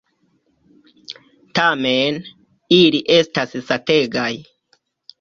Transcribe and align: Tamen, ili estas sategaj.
Tamen, 1.59 2.19
ili 2.81 3.05
estas 3.21 3.57
sategaj. 3.71 4.29